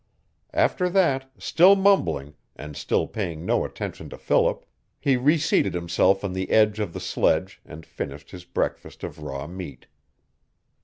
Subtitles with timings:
[0.55, 4.65] After that, still mumbling, and still paying no attention to Philip,
[4.99, 9.45] he reseated himself on the edge of the sledge and finished his breakfast of raw
[9.45, 9.85] meat.